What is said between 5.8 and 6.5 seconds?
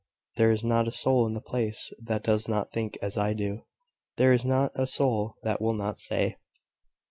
say